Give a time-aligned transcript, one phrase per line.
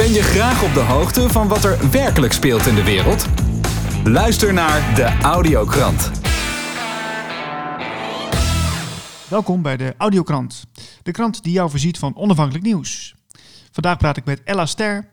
[0.00, 3.26] Ben je graag op de hoogte van wat er werkelijk speelt in de wereld?
[4.04, 6.10] Luister naar de Audiokrant.
[9.28, 10.64] Welkom bij de Audiokrant,
[11.02, 13.14] de krant die jou voorziet van onafhankelijk nieuws.
[13.70, 15.08] Vandaag praat ik met Ella Ster,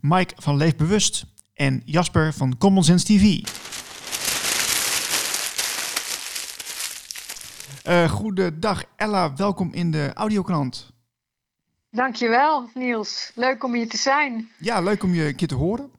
[0.00, 3.48] Mike van Leefbewust en Jasper van Common Sense TV.
[7.88, 10.92] Uh, goedendag Ella, welkom in de Audiokrant.
[11.90, 14.50] Dankjewel Niels, leuk om hier te zijn.
[14.58, 15.90] Ja, leuk om je een keer te horen.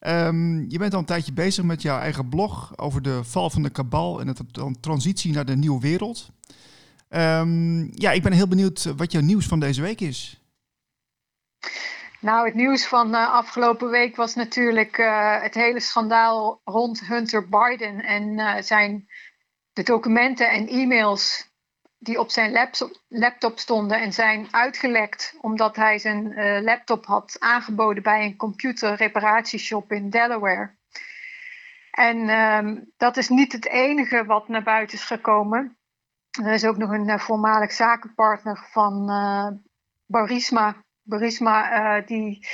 [0.00, 3.62] Um, je bent al een tijdje bezig met jouw eigen blog over de val van
[3.62, 6.28] de kabal en de transitie naar de nieuwe wereld.
[7.10, 10.42] Um, ja, ik ben heel benieuwd wat jouw nieuws van deze week is.
[12.20, 17.48] Nou, het nieuws van uh, afgelopen week was natuurlijk uh, het hele schandaal rond Hunter
[17.48, 19.08] Biden en uh, zijn
[19.72, 21.47] de documenten en e-mails
[21.98, 22.68] die op zijn
[23.08, 30.10] laptop, stonden en zijn uitgelekt omdat hij zijn laptop had aangeboden bij een computerreparatieshop in
[30.10, 30.76] Delaware.
[31.90, 35.78] En um, dat is niet het enige wat naar buiten is gekomen.
[36.42, 39.06] Er is ook nog een voormalig zakenpartner van
[40.06, 40.76] Barisma
[41.08, 42.46] Burisma uh, die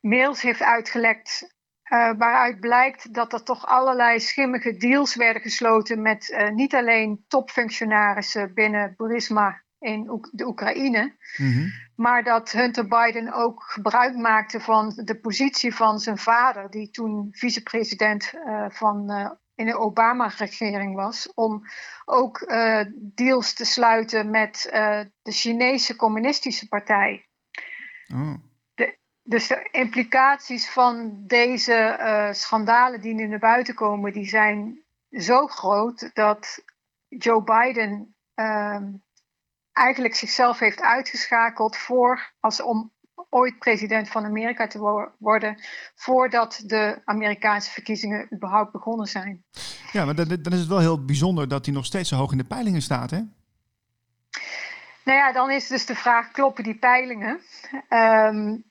[0.00, 1.54] mails heeft uitgelekt.
[1.92, 7.24] Uh, waaruit blijkt dat er toch allerlei schimmige deals werden gesloten met uh, niet alleen
[7.28, 11.72] topfunctionarissen binnen Burisma in de Oekraïne, mm -hmm.
[11.96, 17.28] maar dat Hunter Biden ook gebruik maakte van de positie van zijn vader, die toen
[17.30, 19.10] vicepresident uh, van
[19.54, 21.62] in de Obama-regering was, om
[22.04, 22.52] ook
[22.94, 24.68] deals te sluiten met
[25.22, 27.28] de Chinese Communistische Partij.
[28.14, 28.34] Oh.
[29.24, 34.78] Dus de implicaties van deze uh, schandalen die nu naar buiten komen, die zijn
[35.10, 36.64] zo groot dat
[37.08, 38.82] Joe Biden uh,
[39.72, 42.92] eigenlijk zichzelf heeft uitgeschakeld voor als om
[43.28, 45.62] ooit president van Amerika te wo worden,
[45.94, 49.44] voordat de Amerikaanse verkiezingen überhaupt begonnen zijn.
[49.92, 52.32] Ja, maar dan, dan is het wel heel bijzonder dat hij nog steeds zo hoog
[52.32, 53.20] in de peilingen staat, hè?
[55.04, 57.40] Nou ja, dan is dus de vraag, kloppen die peilingen?
[57.88, 58.64] Um,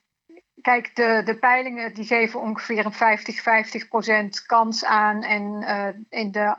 [0.62, 5.24] kijk, de, de peilingen die geven ongeveer een 50-50% kans aan.
[5.24, 5.88] En uh,
[6.22, 6.58] in de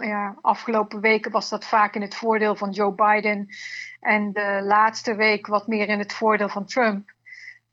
[0.00, 3.48] ja, afgelopen weken was dat vaak in het voordeel van Joe Biden.
[4.00, 7.12] En de laatste week wat meer in het voordeel van Trump.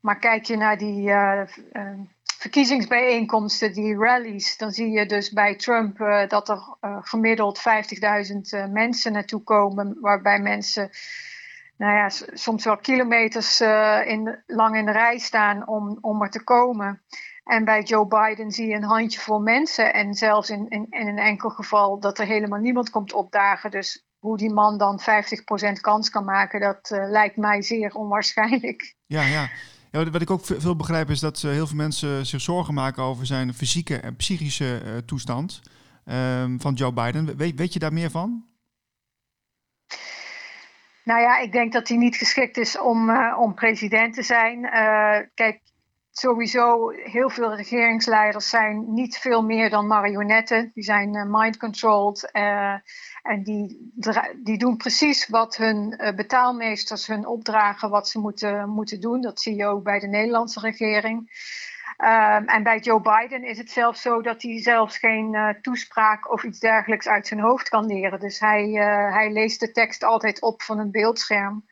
[0.00, 1.40] Maar kijk je naar die uh,
[1.72, 1.90] uh,
[2.38, 5.98] verkiezingsbijeenkomsten, die rallies, dan zie je dus bij Trump
[6.28, 10.90] dat er gemiddeld 50.000 mensen naartoe komen, waarbij mensen
[11.78, 16.30] nou ja, soms wel kilometers uh, in, lang in de rij staan om, om er
[16.30, 17.02] te komen.
[17.44, 21.18] En bij Joe Biden zie je een handjevol mensen en zelfs in, in, in een
[21.18, 23.70] enkel geval dat er helemaal niemand komt opdagen.
[23.70, 28.94] Dus hoe die man dan 50% kans kan maken, dat lijkt mij zeer onwaarschijnlijk.
[29.06, 29.48] Ja, ja.
[29.90, 33.54] Wat ik ook veel begrijp is dat heel veel mensen zich zorgen maken over zijn
[33.54, 35.60] fysieke en psychische toestand
[36.04, 37.36] um, van Joe Biden.
[37.36, 38.44] Weet je daar meer van?
[41.08, 44.58] Nou ja, ik denk dat hij niet geschikt is om, uh, om president te zijn.
[44.64, 45.60] Uh, kijk,
[46.10, 50.70] sowieso heel veel regeringsleiders zijn niet veel meer dan marionetten.
[50.74, 52.30] Die zijn uh, mind-controlled.
[53.22, 53.92] En die,
[54.42, 59.20] die doen precies wat hun betaalmeesters hun opdragen, wat ze moeten, moeten doen.
[59.20, 61.30] Dat zie je ook bij de Nederlandse regering.
[62.02, 66.32] Um, en bij Joe Biden is het zelfs zo dat hij zelfs geen uh, toespraak
[66.32, 68.20] of iets dergelijks uit zijn hoofd kan leren.
[68.20, 71.66] Dus hij, uh, hij leest de tekst altijd op van een beeldscherm.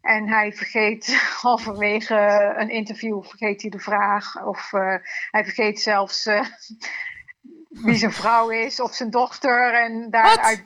[0.00, 4.44] En hij vergeet halverwege een interview vergeet hij de vraag.
[4.44, 4.94] Of uh,
[5.30, 6.24] hij vergeet zelfs
[7.86, 9.74] wie zijn vrouw is of zijn dochter.
[9.74, 10.64] En daaruit.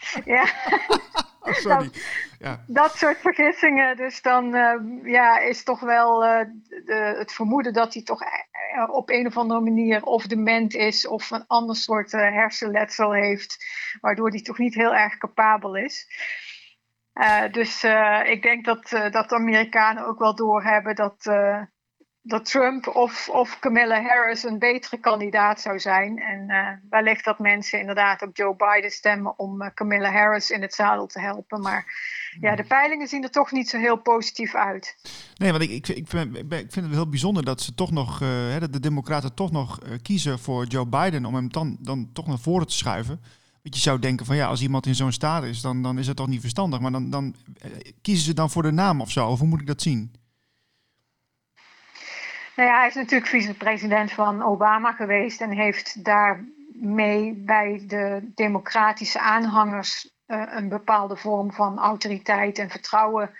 [0.24, 0.46] Ja.
[1.40, 1.90] Oh, sorry.
[2.38, 2.64] Ja.
[2.66, 3.96] Dat soort vergissingen.
[3.96, 6.40] Dus dan uh, ja, is toch wel uh,
[6.84, 11.06] de, het vermoeden dat hij toch uh, op een of andere manier of dement is
[11.06, 13.56] of een ander soort hersenletsel heeft,
[14.00, 16.06] waardoor hij toch niet heel erg capabel is.
[17.50, 17.84] dus
[18.24, 21.24] ik denk dat, dat de Amerikanen ook wel doorhebben dat,
[22.22, 26.18] dat Trump of, of Camilla Harris een betere kandidaat zou zijn.
[26.18, 30.74] En uh, wellicht dat mensen inderdaad op Joe Biden stemmen om Camilla Harris in het
[30.74, 31.60] zadel te helpen.
[31.60, 31.84] Maar
[32.40, 34.96] ja, de peilingen zien er toch niet zo heel positief uit.
[35.34, 38.20] Nee, want ik, ik, ik, vind, ik vind het heel bijzonder dat ze toch nog,
[38.20, 42.26] uh, dat de Democraten toch nog kiezen voor Joe Biden om hem dan, dan toch
[42.26, 43.20] naar voren te schuiven.
[43.62, 46.06] Want je zou denken van ja, als iemand in zo'n staat is, dan, dan is
[46.06, 46.80] het toch niet verstandig.
[46.80, 47.34] Maar dan, dan
[48.02, 49.28] kiezen ze dan voor de naam of zo.
[49.28, 50.12] Of hoe moet ik dat zien?
[52.58, 59.20] Nou ja, hij is natuurlijk vicepresident van Obama geweest en heeft daarmee bij de democratische
[59.20, 63.30] aanhangers uh, een bepaalde vorm van autoriteit en vertrouwen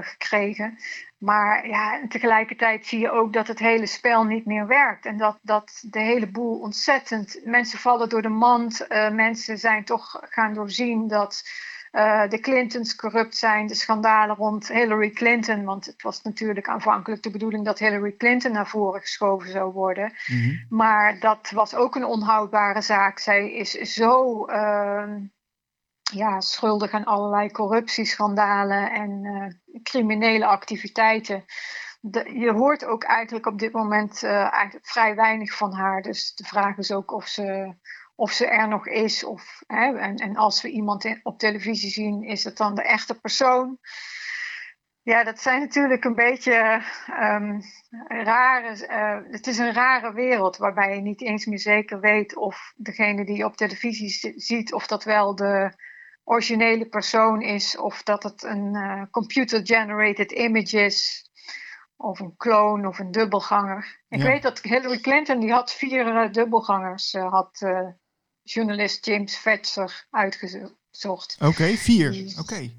[0.00, 0.78] gekregen.
[1.18, 5.06] Maar ja, tegelijkertijd zie je ook dat het hele spel niet meer werkt.
[5.06, 7.40] En dat, dat de hele boel ontzettend.
[7.44, 8.86] Mensen vallen door de mand.
[9.12, 11.42] mensen zijn toch gaan doorzien dat
[11.92, 15.64] uh, de Clintons corrupt zijn, de schandalen rond Hillary Clinton.
[15.64, 20.12] Want het was natuurlijk aanvankelijk de bedoeling dat Hillary Clinton naar voren geschoven zou worden.
[20.26, 20.54] Mhm.
[20.68, 23.18] Maar dat was ook een onhoudbare zaak.
[23.18, 25.14] Zij is zo uh,
[26.12, 31.44] ja, schuldig aan allerlei corruptieschandalen en uh, criminele activiteiten.
[32.00, 36.02] De, je hoort ook eigenlijk op dit moment eigenlijk vrij weinig van haar.
[36.02, 37.74] Dus de vraag is ook of ze
[38.20, 39.24] of ze er nog is.
[39.24, 43.20] Of, hè, en, en als we iemand op televisie zien, is het dan de echte
[43.20, 43.78] persoon?
[45.02, 46.82] Ja, dat zijn natuurlijk een beetje
[47.20, 47.60] um,
[48.08, 48.88] rare.
[48.88, 53.24] Uh, het is een rare wereld waarbij je niet eens meer zeker weet of degene
[53.24, 55.72] die je op televisie ziet, of dat wel de
[56.24, 61.30] originele persoon is, of dat het een uh, computer-generated image is,
[61.96, 64.02] of een kloon of een dubbelganger.
[64.08, 67.62] Ik weet dat Hillary Clinton die had vier uh, dubbelgangers had
[68.42, 71.36] journalist James Fetzer uitgezocht.
[71.40, 72.34] Oké, vier.
[72.38, 72.70] Oké.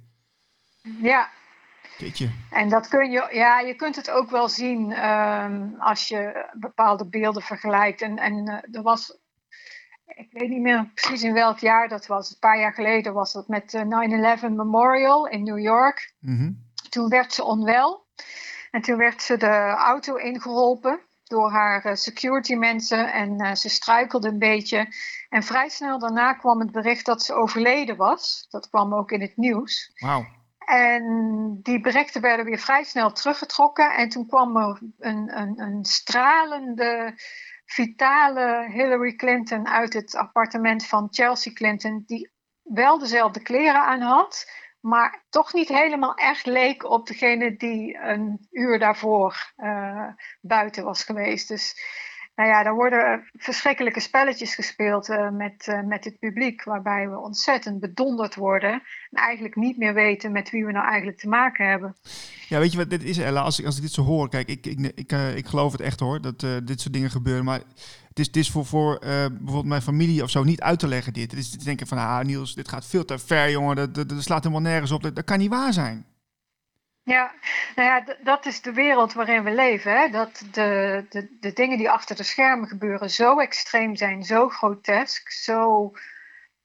[1.02, 1.30] Ja.
[1.98, 2.30] Keetje.
[2.50, 7.06] En dat kun je, ja, je kunt het ook wel zien um, als je bepaalde
[7.06, 8.02] beelden vergelijkt.
[8.02, 9.18] En, en uh, er was,
[10.06, 12.30] ik weet niet meer precies in welk jaar dat was.
[12.30, 16.14] Een paar jaar geleden was dat met de 9-11 Memorial in New York.
[16.20, 16.70] Mm -hmm.
[16.90, 18.06] Toen werd ze onwel.
[18.72, 21.00] En toen werd ze de auto ingeholpen
[21.32, 24.88] door haar uh, security mensen en uh, ze struikelde een beetje.
[25.30, 28.46] En vrij snel daarna kwam het bericht dat ze overleden was.
[28.50, 29.92] Dat kwam ook in het nieuws.
[29.96, 30.26] Wauw.
[30.66, 33.96] En die berichten werden weer vrij snel teruggetrokken.
[33.96, 37.14] En toen kwam er een, een, een stralende,
[37.66, 42.32] vitale Hillary Clinton uit het appartement van Chelsea Clinton, die
[42.64, 44.52] wel dezelfde kleren aan had,
[44.82, 50.08] maar toch niet helemaal echt leek op degene die een uur daarvoor uh,
[50.42, 51.48] buiten was geweest.
[51.48, 51.76] Dus
[52.42, 57.20] nou ja, er worden verschrikkelijke spelletjes gespeeld uh, met, uh, met het publiek, waarbij we
[57.20, 61.70] ontzettend bedonderd worden en eigenlijk niet meer weten met wie we nou eigenlijk te maken
[61.70, 61.96] hebben.
[62.48, 63.42] Ja, weet je wat dit is, Ella?
[63.42, 66.00] Als ik, als ik dit zo hoor, kijk, ik, ik, ik, ik geloof het echt
[66.00, 67.62] hoor, dat dit soort dingen gebeuren, maar
[68.08, 71.32] het is, het voor, voor bijvoorbeeld mijn familie of zo niet uit te leggen dit.
[71.32, 74.24] Het is te denken van, ah Niels, dit gaat veel te ver jongen, dat, dat,
[74.24, 76.06] slaat helemaal nergens op, dat kan niet waar zijn.
[77.04, 77.34] Ja,
[77.76, 79.92] nou ja, dat is de wereld waarin we leven.
[79.92, 80.10] Hè?
[80.10, 85.32] Dat de, de, de dingen die achter de schermen gebeuren zo extreem zijn, zo grotesk,
[85.32, 85.92] zo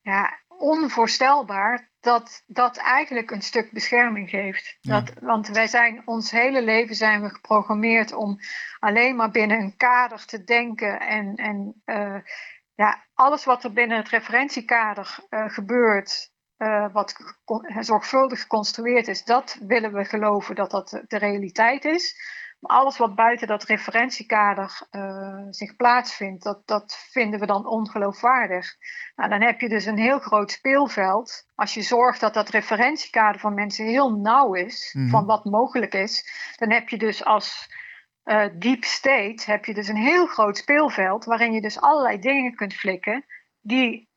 [0.00, 4.78] ja, onvoorstelbaar, dat dat eigenlijk een stuk bescherming geeft.
[4.80, 8.38] Dat, want wij zijn ons hele leven zijn we geprogrammeerd om
[8.78, 12.16] alleen maar binnen een kader te denken en, en uh,
[12.74, 17.14] ja, alles wat er binnen het referentiekader uh, gebeurt, uh, wat
[17.80, 22.34] zorgvuldig geconstrueerd is, dat willen we geloven dat dat de realiteit is.
[22.60, 28.74] Maar alles wat buiten dat referentiekader uh, zich plaatsvindt, dat, dat vinden we dan ongeloofwaardig.
[29.16, 31.44] Nou, dan heb je dus een heel groot speelveld.
[31.54, 35.10] Als je zorgt dat dat referentiekader van mensen heel nauw is, mm -hmm.
[35.10, 37.74] van wat mogelijk is, dan heb je dus als
[38.24, 42.54] uh, deep state heb je dus een heel groot speelveld waarin je dus allerlei dingen
[42.54, 43.24] kunt flikken
[43.60, 44.08] die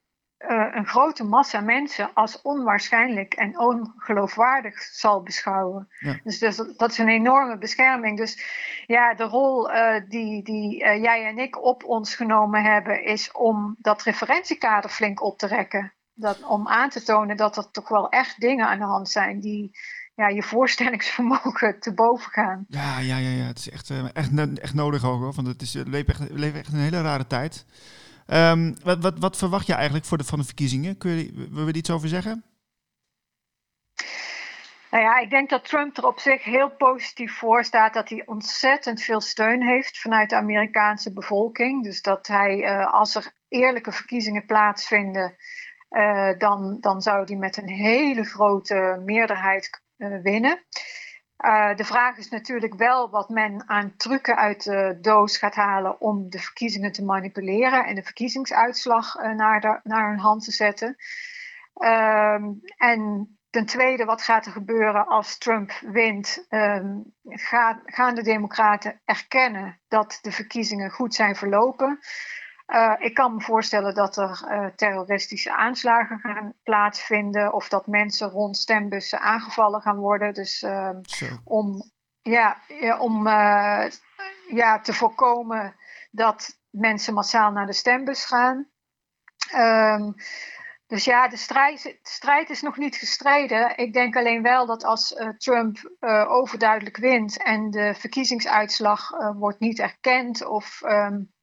[0.48, 5.88] uh, een grote massa mensen als onwaarschijnlijk en ongeloofwaardig zal beschouwen.
[6.00, 6.20] Ja.
[6.24, 8.18] Dus, dus, dat is een enorme bescherming.
[8.18, 8.44] Dus
[8.86, 13.32] ja, de rol uh, die, die uh, jij en ik op ons genomen hebben, is
[13.32, 15.94] om dat referentiekader flink op te rekken.
[16.14, 19.40] Dat, om aan te tonen dat er toch wel echt dingen aan de hand zijn
[19.40, 19.78] die
[20.16, 22.66] ja, je voorstellingsvermogen te boven gaan.
[22.68, 23.46] Ja, ja, ja, ja.
[23.46, 25.34] het is echt, echt, echt nodig ook hoor.
[25.34, 26.20] Want het is, echt
[26.74, 27.66] een hele rare tijd.
[28.34, 30.98] Um, wat, wat, wat, verwacht je eigenlijk voor de, van de verkiezingen?
[30.98, 32.44] Kun je, we er iets over zeggen?
[34.92, 37.94] Nou ja, ik denk dat Trump er op zich heel positief voor staat.
[37.94, 41.84] Dat hij ontzettend veel steun heeft vanuit de Amerikaanse bevolking.
[41.84, 45.36] Dus dat hij, uh, als er eerlijke verkiezingen plaatsvinden,
[45.90, 50.64] uh, dan, dan zou hij met een hele grote meerderheid uh, winnen.
[51.46, 56.02] Uh, de vraag is natuurlijk wel wat men aan trucken uit de doos gaat halen
[56.02, 60.96] om de verkiezingen te manipuleren en de verkiezingsuitslag uh, naar, naar hun hand te zetten.
[61.74, 66.46] Um, en ten tweede, wat gaat er gebeuren als Trump wint?
[67.24, 72.00] Gaat, gaan de Democraten erkennen dat de verkiezingen goed zijn verlopen?
[72.70, 78.30] Uh, ik kan me voorstellen dat er uh, terroristische aanslagen gaan plaatsvinden of dat mensen
[78.30, 80.34] rond stembussen aangevallen gaan worden.
[80.34, 80.90] Dus uh,
[81.44, 82.58] om, ja,
[83.00, 83.86] om eh,
[84.48, 85.76] ja, te voorkomen
[86.12, 88.68] dat mensen massaal naar de stembus gaan.
[89.56, 90.14] Um,
[90.88, 93.78] dus ja, de strijd, de strijd, is nog niet gestreden.
[93.78, 99.32] Ik denk alleen wel dat als uh, Trump uh, overduidelijk wint en de verkiezingsuitslag uh,
[99.36, 101.34] wordt niet erkend of um,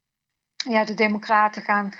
[0.68, 1.92] ja, de Democraten gaan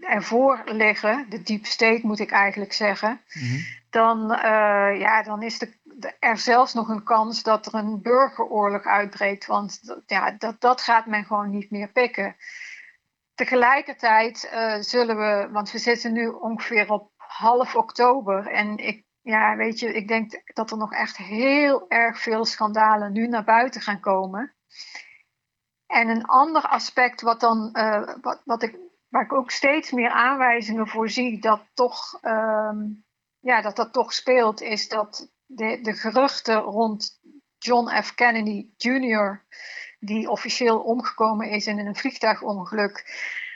[0.00, 3.64] ervoor liggen, de deep state moet ik eigenlijk zeggen, mm -hmm.
[3.90, 4.28] dan,
[4.98, 9.46] ja, dan is de, de, er zelfs nog een kans dat er een burgeroorlog uitbreekt.
[9.46, 12.36] Want ja, dat, dat gaat men gewoon niet meer pikken.
[13.34, 18.46] Tegelijkertijd uh, zullen we, want we zitten nu ongeveer op half oktober.
[18.46, 23.12] En ik, ja, weet je, ik denk dat er nog echt heel erg veel schandalen
[23.12, 24.54] nu naar buiten gaan komen.
[25.90, 28.78] En een ander aspect wat dan, uh, wat, wat ik,
[29.08, 33.04] waar ik ook steeds meer aanwijzingen voor zie dat toch, um,
[33.38, 37.20] ja, dat, dat toch speelt, is dat de, de geruchten rond
[37.58, 38.14] John F.
[38.14, 39.44] Kennedy Jr
[40.00, 43.04] die officieel omgekomen is in een vliegtuigongeluk,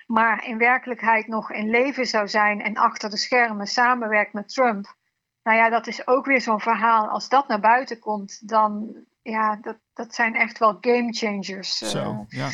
[0.06, 4.94] maar in werkelijkheid nog in leven zou zijn en achter de schermen samenwerkt met Trump.
[5.42, 7.08] Nou ja, dat is ook weer zo'n verhaal.
[7.08, 8.94] Als dat naar buiten komt, dan
[9.24, 11.76] ja, dat, dat zijn echt wel game changers.
[11.76, 12.50] Zo, ja.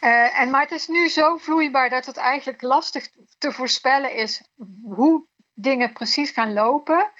[0.00, 4.42] Uh, en, maar het is nu zo vloeibaar dat het eigenlijk lastig te voorspellen is
[4.82, 7.10] hoe dingen precies gaan lopen.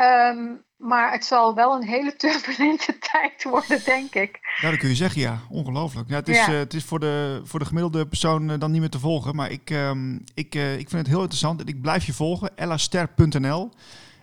[0.00, 4.38] Um, maar het zal wel een hele turbulente tijd worden, denk ik.
[4.60, 5.40] Ja, dat kun je zeggen, ja.
[5.48, 6.08] Ongelooflijk.
[6.08, 6.52] Ja, het, is, ja.
[6.52, 9.34] Uh, het is voor de, voor de gemiddelde persoon uh, dan niet meer te volgen.
[9.34, 11.68] Maar ik, um, ik, ik vind het heel interessant.
[11.68, 13.70] Ik blijf je volgen, ellaster.nl.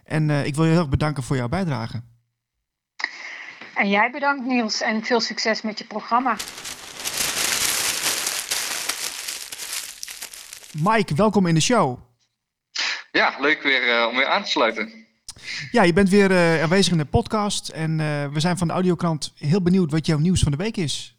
[0.04, 2.02] En ik wil je heel erg bedanken voor jouw bijdrage.
[3.78, 4.82] En jij bedankt, Niels.
[4.82, 6.36] En veel succes met je programma.
[10.84, 12.00] Mike, welkom in de show.
[13.12, 15.06] Ja, leuk weer om weer aan te sluiten.
[15.72, 18.74] Ja, je bent weer uh, aanwezig in de podcast en uh, we zijn van de
[18.74, 21.17] Audiokrant heel benieuwd wat jouw nieuws van de week is.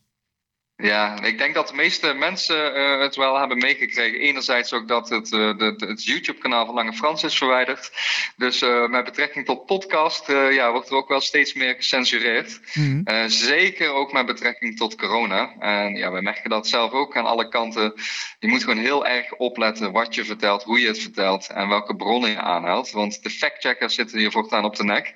[0.82, 4.20] Ja, ik denk dat de meeste mensen uh, het wel hebben meegekregen.
[4.20, 7.90] Enerzijds ook dat het, uh, de, het YouTube-kanaal van Lange Frans is verwijderd.
[8.36, 12.60] Dus uh, met betrekking tot podcast ja, wordt er ook wel steeds meer gecensureerd.
[12.74, 13.28] Mm -hmm.
[13.28, 15.54] zeker ook met betrekking tot corona.
[15.58, 17.94] En ja, wij merken dat zelf ook aan alle kanten.
[18.38, 21.96] Je moet gewoon heel erg opletten wat je vertelt, hoe je het vertelt en welke
[21.96, 22.90] bronnen je aanhaalt.
[22.90, 25.14] Want de factcheckers zitten hier voortaan op de nek.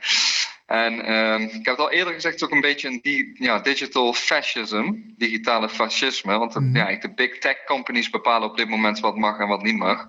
[0.72, 3.32] En uh, ik heb het al eerder gezegd, het is ook een beetje een di
[3.34, 6.38] ja, digital fascism, digitale fascisme.
[6.38, 6.76] Want mm.
[6.76, 10.08] ja, de big tech companies bepalen op dit moment wat mag en wat niet mag.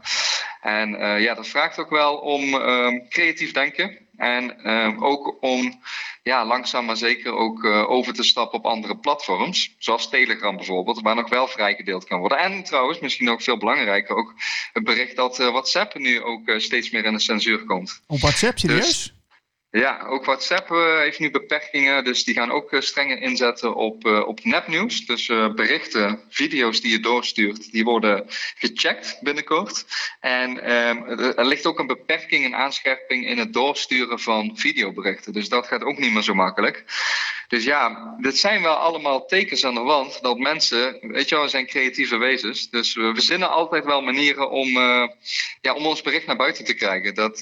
[0.62, 3.98] En uh, ja, dat vraagt ook wel om uh, creatief denken.
[4.17, 5.82] En uh, ook om
[6.22, 9.75] ja, langzaam maar zeker ook uh, over te stappen op andere platforms.
[9.77, 12.38] Zoals Telegram bijvoorbeeld, waar nog wel vrijgedeeld kan worden.
[12.38, 14.34] En trouwens, misschien ook veel belangrijker, ook
[14.74, 18.01] het bericht dat uh, WhatsApp nu ook steeds meer in de censuur komt.
[18.08, 18.86] Op WhatsApp, serieus?
[18.86, 19.13] Dus,
[19.79, 24.05] ja, ook WhatsApp uh, heeft nu beperkingen, dus die gaan ook uh, strenger inzetten op,
[24.05, 25.05] uh, op nepnieuws.
[25.05, 25.25] Dus
[25.55, 28.25] berichten, video's die je doorstuurt, die worden
[28.57, 29.85] gecheckt binnenkort.
[30.19, 35.33] En ehm, er ligt ook een beperking, een aanscherping in het doorsturen van videoberichten.
[35.33, 36.83] Dus dat gaat ook niet meer zo makkelijk.
[37.47, 41.43] Dus ja, dit zijn wel allemaal tekens aan de wand dat mensen, weet je wel,
[41.43, 42.69] we zijn creatieve wezens.
[42.69, 44.67] Dus we verzinnen altijd wel manieren om,
[45.61, 47.13] ja, om ons bericht naar buiten te krijgen.
[47.13, 47.39] Dat,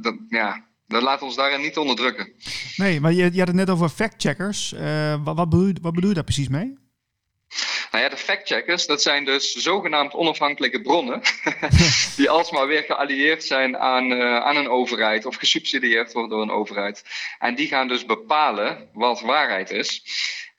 [0.00, 2.32] dat ja dat laat ons daarin niet onderdrukken.
[2.76, 4.72] Nee, maar je, je had het net over factcheckers.
[4.72, 6.80] Uh, wat, wat, bedoel, wat bedoel je daar precies mee?
[7.90, 11.22] Nou ja, de factcheckers, dat zijn dus zogenaamd onafhankelijke bronnen.
[12.16, 16.50] die alsmaar weer geallieerd zijn aan, uh, aan een overheid of gesubsidieerd worden door een
[16.50, 17.04] overheid.
[17.38, 20.04] En die gaan dus bepalen wat waarheid is.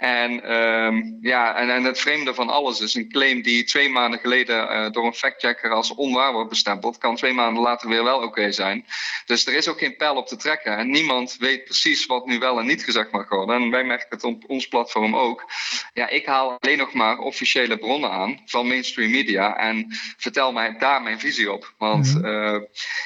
[0.04, 4.20] En, um, ja, en, en het vreemde van alles is een claim die twee maanden
[4.20, 8.16] geleden uh, door een factchecker als onwaar wordt bestempeld, kan twee maanden later weer wel
[8.16, 8.86] oké okay zijn.
[9.26, 10.78] Dus er is ook geen pijl op te trekken.
[10.78, 13.56] En niemand weet precies wat nu wel en niet gezegd mag worden.
[13.56, 15.46] En wij merken het op ons platform ook.
[15.94, 20.78] Ja, ik haal alleen nog maar officiële bronnen aan van mainstream media en vertel mij
[20.78, 21.74] daar mijn visie op.
[21.78, 22.56] Want mm -hmm.
[22.56, 22.62] uh,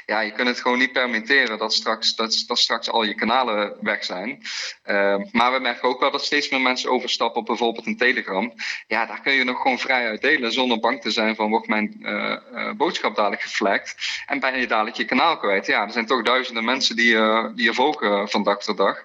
[0.06, 3.78] ja, je kunt het gewoon niet permitteren dat straks, dat, dat straks al je kanalen
[3.82, 4.42] weg zijn.
[4.86, 8.54] Uh, maar we merken ook wel dat steeds meer mensen overstappen op bijvoorbeeld een Telegram.
[8.88, 11.68] Ja, daar kun je nog gewoon vrij uit delen zonder bang te zijn van wordt
[11.68, 15.66] mijn uh, uh, boodschap dadelijk geflagd en ben je dadelijk je kanaal kwijt.
[15.66, 19.04] Ja, er zijn toch duizenden mensen die, uh, die je volgen van dag tot dag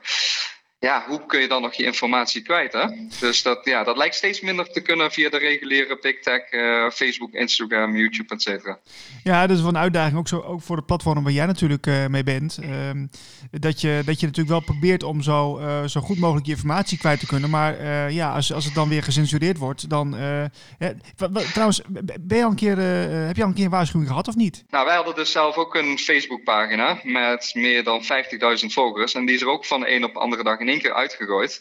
[0.82, 2.72] ja, hoe kun je dan nog je informatie kwijt?
[2.72, 2.86] Hè?
[3.20, 6.90] Dus dat, ja, dat lijkt steeds minder te kunnen via de reguliere big tech, uh,
[6.90, 8.78] Facebook, Instagram, YouTube, et cetera.
[9.24, 11.86] Ja, dat is wel een uitdaging, ook, zo, ook voor de platform waar jij natuurlijk
[11.86, 12.58] uh, mee bent.
[12.62, 12.90] Uh,
[13.50, 16.98] dat, je, dat je natuurlijk wel probeert om zo, uh, zo goed mogelijk je informatie
[16.98, 17.50] kwijt te kunnen.
[17.50, 20.16] Maar ja, als, als het dan weer gecensureerd wordt, dan...
[20.78, 20.94] Ja,
[21.52, 21.82] trouwens,
[22.20, 24.64] ben je al een keer, heb je al een keer een waarschuwing gehad of niet?
[24.70, 28.08] Nou, wij hadden dus zelf ook een Facebookpagina met meer dan 50.000
[28.66, 29.14] volgers.
[29.14, 30.94] En die is er ook van de een op de andere dag in één keer
[30.94, 31.60] uitgegooid.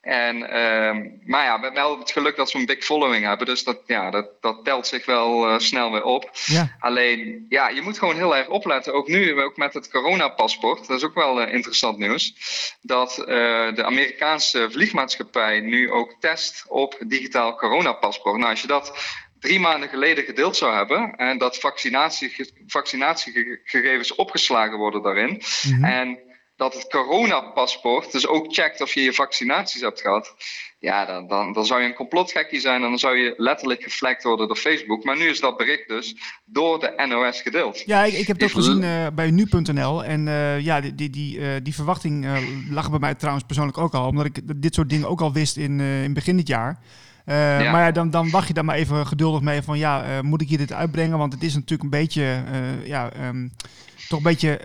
[0.00, 3.46] En, ehm, maar ja, we hebben wel het geluk dat ze een big following hebben.
[3.46, 6.30] Dus dat, ja, dat, dat telt zich wel uh, snel weer op.
[6.44, 6.76] Ja.
[6.78, 8.94] Alleen, ja, je moet gewoon heel erg opletten.
[8.94, 10.86] Ook nu, ook met het coronapaspoort.
[10.86, 12.34] Dat is ook wel uh, interessant nieuws.
[12.80, 13.26] Dat uh,
[13.74, 18.36] de Amerikaanse vliegmaatschappij nu ook test op digitaal coronapaspoort.
[18.36, 18.92] Nou, als je dat
[19.44, 21.16] drie maanden geleden gedeeld zou hebben.
[21.16, 25.42] En dat vaccinatie, vaccinatiegegevens opgeslagen worden daarin.
[25.62, 25.84] Mm -hmm.
[25.84, 26.18] En
[26.56, 30.34] dat het coronapaspoort dus ook checkt of je je vaccinaties hebt gehad.
[30.78, 34.22] Ja, dan, dan, dan zou je een complotgekkie zijn en dan zou je letterlijk geflekt
[34.22, 35.04] worden door Facebook.
[35.04, 37.82] Maar nu is dat bericht dus door de NOS gedeeld.
[37.86, 40.04] Ja, ik, ik heb het ook gezien uh, bij nu.nl.
[40.04, 42.26] En uh, ja, die, die, die, uh, die verwachting
[42.70, 44.06] lag bij mij trouwens persoonlijk ook al.
[44.06, 46.78] Omdat ik dit soort dingen ook al wist in, in begin dit jaar.
[47.26, 47.70] Uh, ja.
[47.70, 50.40] Maar ja, dan, dan wacht je daar maar even geduldig mee van ja, uh, moet
[50.40, 51.18] ik hier dit uitbrengen?
[51.18, 53.52] Want het is natuurlijk een beetje, uh, ja, um,
[54.08, 54.60] toch een beetje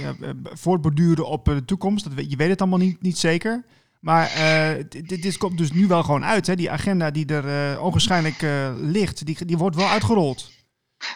[0.00, 2.16] ja, voortborduren op de toekomst.
[2.16, 3.64] Dat, je weet het allemaal niet, niet zeker.
[4.00, 4.32] Maar
[4.88, 6.46] dit, dit komt dus nu wel gewoon uit.
[6.46, 6.56] Hè?
[6.56, 8.46] Die agenda die er onwaarschijnlijk
[8.80, 10.50] ligt, die, die wordt wel uitgerold.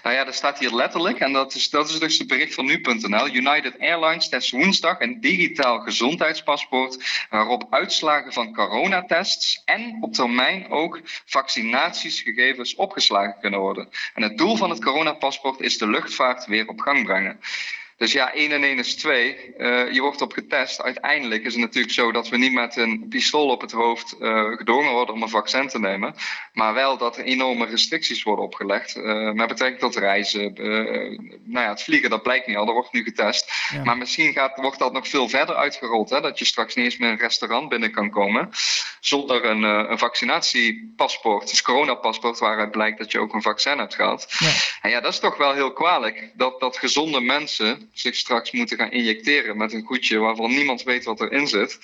[0.02, 2.64] Nou ja, dat staat hier letterlijk, en dat is, dat is dus het bericht van
[2.64, 3.28] nu.nl.
[3.28, 11.00] United Airlines test woensdag een digitaal gezondheidspaspoort waarop uitslagen van coronatests en op termijn ook
[11.26, 13.88] vaccinatiesgegevens opgeslagen kunnen worden.
[14.14, 17.40] En het doel van het coronapaspoort is de luchtvaart weer op gang brengen.
[18.04, 19.54] Dus ja, 1 en 1 is 2.
[19.58, 20.82] Uh, je wordt op getest.
[20.82, 24.56] Uiteindelijk is het natuurlijk zo dat we niet met een pistool op het hoofd uh,
[24.56, 26.14] gedwongen worden om een vaccin te nemen.
[26.52, 28.96] Maar wel dat er enorme restricties worden opgelegd.
[28.96, 30.52] Uh, met betrekking tot reizen.
[31.44, 32.64] nou ja, het vliegen, dat blijkt niet al.
[32.64, 33.52] Dat wordt nu getest.
[33.72, 33.84] Ja.
[33.84, 36.10] Maar misschien gaat, wordt dat nog veel verder uitgerold.
[36.10, 36.20] Hè?
[36.20, 38.50] Dat je straks niet eens meer een restaurant binnen kan komen.
[39.00, 41.48] Zonder een, een vaccinatiepaspoort.
[41.50, 44.26] Dus coronapaspoort waaruit blijkt dat je ook een vaccin hebt gehad.
[44.38, 44.50] Ja.
[44.80, 46.30] En ja, dat is toch wel heel kwalijk.
[46.34, 51.04] Dat, dat gezonde mensen zich straks moeten gaan injecteren met een goedje waarvan niemand weet
[51.04, 51.78] wat erin zit.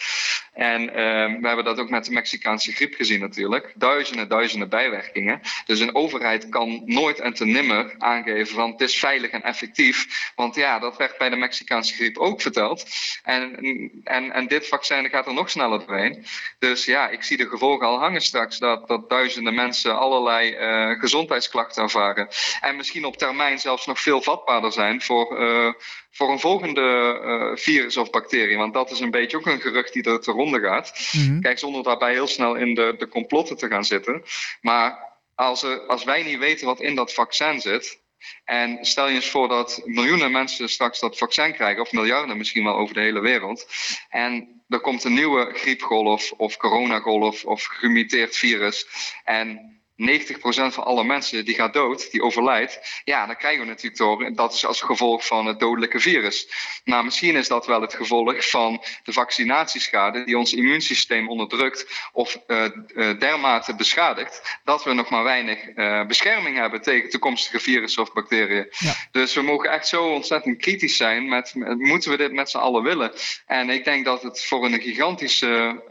[0.52, 3.72] En uh, we hebben dat ook met de Mexicaanse griep gezien natuurlijk.
[3.74, 5.40] Duizenden, duizenden bijwerkingen.
[5.66, 10.30] Dus een overheid kan nooit en te nimmer aangeven van het is veilig en effectief.
[10.34, 12.86] Want ja, dat werd bij de Mexicaanse griep ook verteld.
[13.22, 13.56] En,
[14.04, 16.24] en, en dit vaccin gaat er nog sneller doorheen.
[16.58, 21.00] Dus ja, ik zie de gevolgen al hangen straks dat, dat duizenden mensen allerlei uh,
[21.00, 22.28] gezondheidsklachten ervaren.
[22.60, 25.72] En misschien op termijn zelfs nog veel vatbaarder zijn voor, uh,
[26.10, 28.56] voor een volgende uh, virus of bacterie.
[28.56, 31.10] Want dat is een beetje ook een gerucht die er te ronde gaat.
[31.12, 31.40] Mm -hmm.
[31.40, 34.22] Kijk, zonder daarbij heel snel in de, de complotten te gaan zitten.
[34.60, 38.00] Maar als, er, als wij niet weten wat in dat vaccin zit.
[38.44, 42.64] En stel je eens voor dat miljoenen mensen straks dat vaccin krijgen, of miljarden misschien
[42.64, 43.66] wel over de hele wereld.
[44.08, 48.86] En er komt een nieuwe griepgolf of coronagolf of gemuteerd virus.
[49.24, 53.96] En 90% van alle mensen die gaat dood, die overlijdt, ja, dan krijgen we natuurlijk
[53.96, 56.48] door, dat is als gevolg van het dodelijke virus.
[56.84, 62.38] Nou, misschien is dat wel het gevolg van de vaccinatieschade die ons immuunsysteem onderdrukt of
[62.46, 68.02] uh, uh, dermate beschadigt, dat we nog maar weinig uh, bescherming hebben tegen toekomstige virussen
[68.02, 68.66] of bacteriën.
[68.70, 68.94] Ja.
[69.10, 72.58] Dus we mogen echt zo ontzettend kritisch zijn met, met moeten we dit met z'n
[72.58, 73.12] allen willen?
[73.46, 75.82] En ik denk dat het voor een gigantische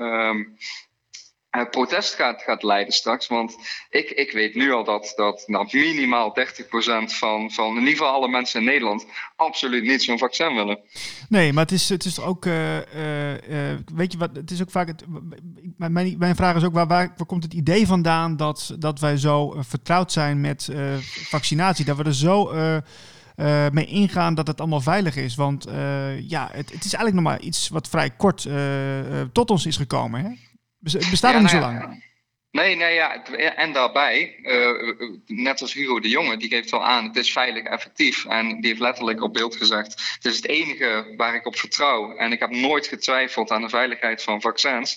[1.57, 3.27] uh, protest gaat, gaat leiden straks.
[3.27, 3.55] Want
[3.89, 6.43] ik, ik weet nu al dat, dat nou, minimaal 30%
[7.05, 10.79] van, van in ieder geval alle mensen in Nederland absoluut niet zo'n vaccin willen.
[11.29, 12.83] Nee, maar het is, het is ook, uh, uh,
[13.93, 15.03] weet je wat, het is ook vaak, het,
[15.77, 19.17] mijn, mijn vraag is ook, waar, waar, waar komt het idee vandaan dat, dat wij
[19.17, 20.69] zo vertrouwd zijn met
[21.29, 21.85] vaccinatie?
[21.85, 22.51] Dat we er zo...
[23.71, 25.35] Mee ingaan dat het allemaal veilig is.
[25.35, 25.67] Want
[26.27, 28.47] ja, het, het, is eigenlijk nog maar iets wat vrij kort
[29.31, 30.23] tot ons is gekomen.
[30.23, 30.48] Hè?
[30.79, 32.07] Bestaat ja, nog niet nou, zo lang.
[32.51, 33.23] Nee, nee, ja.
[33.55, 34.93] En daarbij, uh,
[35.25, 38.25] net als Hugo de Jonge, die geeft wel aan, het is veilig effectief.
[38.25, 42.15] En die heeft letterlijk op beeld gezegd, het is het enige waar ik op vertrouw.
[42.15, 44.93] En ik heb nooit getwijfeld aan de veiligheid van vaccins.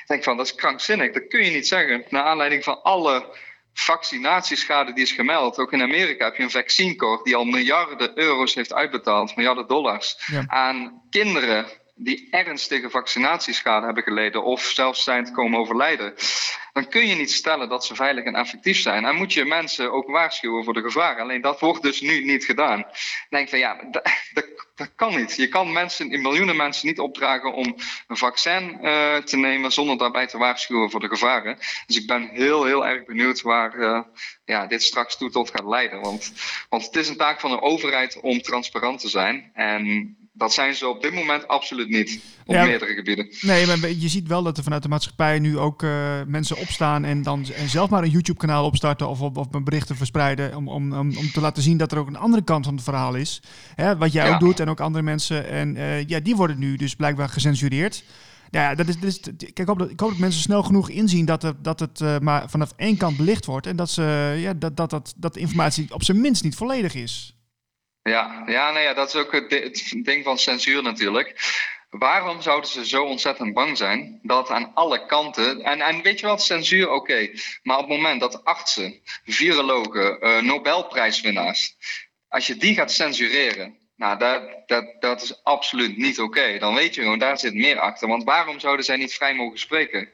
[0.00, 1.12] Ik denk van, dat is krankzinnig.
[1.12, 2.04] Dat kun je niet zeggen.
[2.08, 3.36] Naar aanleiding van alle
[3.72, 5.58] vaccinatieschade die is gemeld.
[5.58, 10.16] Ook in Amerika heb je een vaccinecorps die al miljarden euro's heeft uitbetaald, miljarden dollars,
[10.26, 10.44] ja.
[10.46, 11.66] aan kinderen
[11.98, 16.14] die ernstige vaccinatieschade hebben geleden of zelfs zijn komen overlijden,
[16.72, 19.04] dan kun je niet stellen dat ze veilig en effectief zijn.
[19.04, 21.22] En moet je mensen ook waarschuwen voor de gevaren.
[21.22, 22.78] Alleen dat wordt dus nu niet gedaan.
[22.78, 23.90] Ik denk van ja,
[24.74, 25.36] dat, kan niet.
[25.36, 30.26] Je kan mensen, miljoenen mensen niet opdragen om een vaccin uh, te nemen zonder daarbij
[30.26, 31.56] te waarschuwen voor de gevaren.
[31.86, 34.00] Dus ik ben heel, heel erg benieuwd waar uh,
[34.44, 36.00] ja, dit straks toe tot gaat leiden.
[36.00, 36.32] Want,
[36.68, 39.50] want het is een taak van een overheid om transparant te zijn.
[39.54, 42.20] En dat zijn ze op dit moment absoluut niet.
[42.46, 43.28] Op ja, meerdere gebieden.
[43.40, 47.04] Nee, maar je ziet wel dat er vanuit de maatschappij nu ook uh, mensen opstaan
[47.04, 50.56] en dan en zelf maar een YouTube-kanaal opstarten of, of, of berichten verspreiden.
[50.56, 52.84] Om, om, om, om te laten zien dat er ook een andere kant van het
[52.84, 53.42] verhaal is.
[53.74, 54.34] Hè, wat jij ja.
[54.34, 55.48] ook doet en ook andere mensen.
[55.48, 58.04] En uh, ja, die worden nu dus blijkbaar gecensureerd.
[58.50, 60.90] Ja, dat is, dat is, kijk, ik hoop dat, ik hoop dat mensen snel genoeg
[60.90, 63.66] inzien dat het, dat het uh, maar vanaf één kant belicht wordt.
[63.66, 66.94] En dat, ze, ja, dat, dat, dat, dat de informatie op zijn minst niet volledig
[66.94, 67.35] is.
[68.06, 71.34] Ja, ja, nou ja, dat is ook het, ding van censuur natuurlijk.
[71.90, 75.62] Waarom zouden ze zo ontzettend bang zijn dat aan alle kanten.
[75.62, 77.30] En, en weet je wat, censuur, oké.
[77.62, 81.76] Maar op het moment dat artsen, virologen, uh, Nobelprijswinnaars.
[82.28, 83.78] als je die gaat censureren.
[83.96, 86.58] Nou, dat, dat, dat is absoluut niet oké.
[86.58, 88.08] Dan weet je gewoon, daar zit meer achter.
[88.08, 90.08] Want waarom zouden zij niet vrij mogen spreken?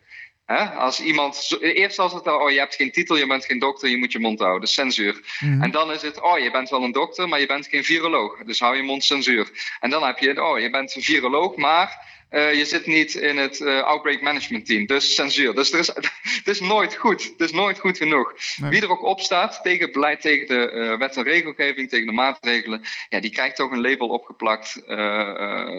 [0.77, 3.97] Als iemand, eerst als het, oh je hebt geen titel, je bent geen dokter, je
[3.97, 5.37] moet je mond houden, censuur.
[5.41, 5.63] Mhm.
[5.63, 8.39] En dan is het, oh je bent wel een dokter, maar je bent geen viroloog,
[8.45, 9.77] dus hou je mond censuur.
[9.81, 13.37] En dan heb je, oh je bent een viroloog, maar uh, je zit niet in
[13.37, 15.55] het uh, outbreak management team, dus censuur.
[15.55, 15.87] Dus er is,
[16.39, 17.23] het is nooit goed.
[17.23, 18.35] Het is nooit goed genoeg.
[18.57, 22.07] Wie er ook op staat tegen het beleid, tegen de uh, wet en regelgeving, tegen
[22.07, 24.81] de maatregelen, ja, die krijgt toch een label opgeplakt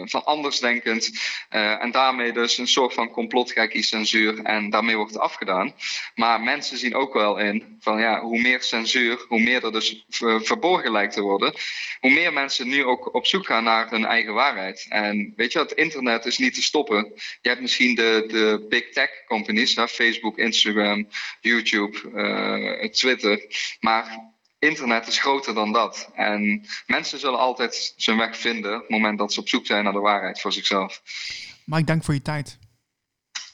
[0.04, 1.10] van andersdenkend.
[1.48, 4.42] en daarmee dus een soort van complotgekkie censuur.
[4.42, 5.74] En daarmee wordt het afgedaan.
[6.14, 10.04] Maar mensen zien ook wel in van ja, hoe meer censuur, hoe meer er dus
[10.42, 11.54] verborgen lijkt te worden,
[12.00, 14.86] hoe meer mensen nu ook op zoek gaan naar hun eigen waarheid.
[14.88, 17.12] En weet je, het internet is niet te stoppen.
[17.40, 21.08] Je hebt misschien de, de big tech companies, hè, Facebook, Instagram,
[21.40, 23.46] YouTube, uh, Twitter.
[23.80, 26.10] Maar internet is groter dan dat.
[26.14, 29.84] En mensen zullen altijd zijn weg vinden op het moment dat ze op zoek zijn
[29.84, 31.02] naar de waarheid voor zichzelf.
[31.64, 32.58] Mike, dank voor je tijd.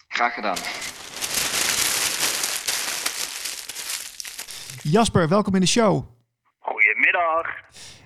[0.08, 0.58] Graag gedaan.
[4.82, 6.19] Jasper, welkom in de show.
[7.00, 7.46] Goedemiddag.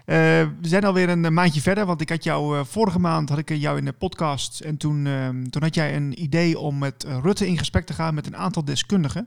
[0.06, 0.16] Uh,
[0.60, 3.48] we zijn alweer een maandje verder, want ik had jou uh, vorige maand had ik
[3.48, 7.46] jou in de podcast en toen, uh, toen had jij een idee om met Rutte
[7.46, 9.26] in gesprek te gaan met een aantal deskundigen.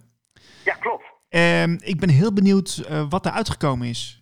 [0.64, 1.06] Ja, klopt.
[1.30, 2.70] Ehm, ik ben heel benieuwd
[3.10, 4.22] wat er uitgekomen is.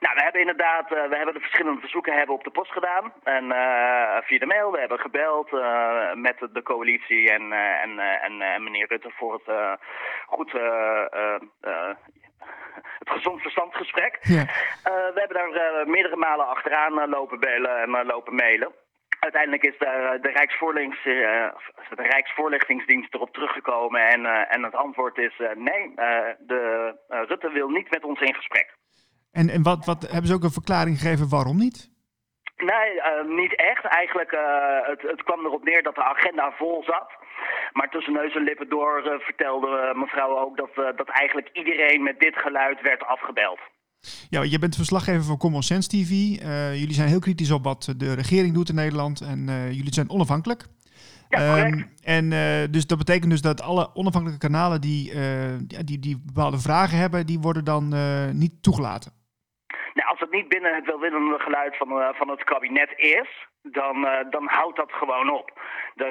[0.00, 3.44] Nou, we hebben inderdaad, we hebben de verschillende verzoeken hebben op de post gedaan en
[4.24, 4.72] via de mail.
[4.72, 5.50] We hebben gebeld
[6.14, 9.78] met de coalitie en, en, en, meneer Rutte voor het
[10.26, 10.52] goed
[13.02, 14.18] het gezond verstandgesprek.
[14.22, 14.40] Ja.
[14.40, 14.46] Uh,
[14.84, 18.72] we hebben daar uh, meerdere malen achteraan uh, lopen bellen en lopen mailen.
[19.20, 25.92] Uiteindelijk is de, de, Rijksvoorlichtings, de Rijksvoorlichtingsdienst erop teruggekomen en, en het antwoord is nee,
[26.38, 28.76] de, Rutte wil niet met ons in gesprek.
[29.32, 31.90] En, en wat, wat hebben ze ook een verklaring gegeven waarom niet?
[32.56, 33.84] Nee, niet echt.
[33.84, 34.30] Eigenlijk,
[34.86, 37.10] het, het kwam erop neer dat de agenda vol zat.
[37.72, 42.02] Maar tussen neus en lippen door uh, vertelde mevrouw ook dat, uh, dat eigenlijk iedereen
[42.02, 43.58] met dit geluid werd afgebeld.
[44.30, 46.10] Ja, je bent verslaggever van Common Sense TV.
[46.10, 50.10] Uh, jullie zijn heel kritisch op wat de regering doet in Nederland en jullie zijn
[50.10, 50.64] onafhankelijk.
[51.28, 52.30] Ja, um, en
[52.70, 55.12] dus dat betekent dus dat alle onafhankelijke kanalen die,
[55.84, 57.94] die, die bepaalde vragen hebben, die worden dan
[58.38, 59.12] niet toegelaten.
[60.20, 63.28] Als niet binnen het welwillende geluid van, van het kabinet is,
[63.62, 63.96] dan,
[64.30, 65.60] dan houdt dat gewoon op.
[65.96, 66.06] Uh,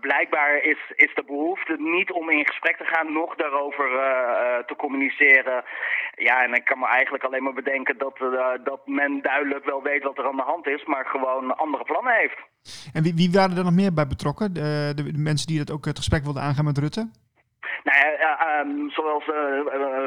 [0.00, 3.86] blijkbaar is, is de behoefte niet om in gesprek te gaan, nog daarover
[4.66, 5.64] te communiceren.
[6.16, 8.18] Ja, en ik kan me eigenlijk alleen maar bedenken dat,
[8.64, 12.14] dat men duidelijk wel weet wat er aan de hand is, maar gewoon andere plannen
[12.14, 12.38] heeft.
[12.92, 14.54] En wie, wie waren er nog meer bij betrokken?
[14.54, 17.10] De, de mensen die dat ook het gesprek wilden aangaan met Rutte?
[17.82, 19.34] Nou ja, um, zoals uh,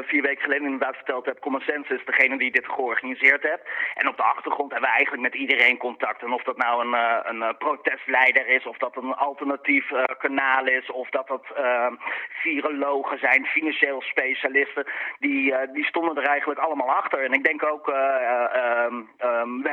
[0.02, 3.62] vier weken geleden inderdaad verteld heb, Common Sense is degene die dit georganiseerd heeft.
[3.94, 6.22] En op de achtergrond hebben we eigenlijk met iedereen contact.
[6.22, 6.94] En of dat nou een,
[7.42, 11.94] een protestleider is, of dat een alternatief kanaal is, of dat dat ehm,
[12.28, 14.86] virologen zijn, financieel specialisten,
[15.18, 17.24] die, die stonden er eigenlijk allemaal achter.
[17.24, 19.04] En ik denk ook, we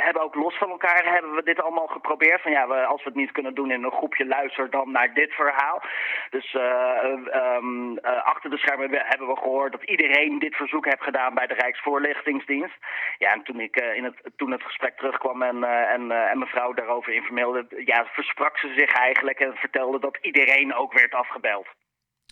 [0.10, 2.42] hebben ook los van elkaar hebben we dit allemaal geprobeerd.
[2.42, 5.14] Van ja, we, als we het niet kunnen doen in een groepje, luister dan naar
[5.14, 5.82] dit verhaal.
[6.30, 11.34] Dus um, uh, achter de schermen hebben we gehoord dat iedereen dit verzoek heeft gedaan
[11.34, 12.78] bij de Rijksvoorlichtingsdienst.
[13.18, 16.74] Ja, en toen, ik, uh, in het, toen het gesprek terugkwam en, en, en mevrouw
[16.74, 21.68] daarover informeerde, ja, versprak ze zich eigenlijk en vertelde dat iedereen ook werd afgebeld.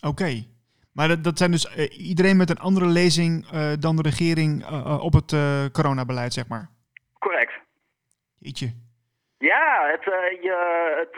[0.07, 0.31] Oké.
[0.93, 3.47] Maar dat, dat zijn dus iedereen met een andere lezing
[3.79, 4.65] dan de regering
[4.99, 5.31] op het
[5.71, 6.76] coronabeleid, zeg maar?
[8.39, 8.73] Jeetje.
[9.37, 10.03] Ja, het,
[10.41, 10.55] je,
[10.97, 11.17] het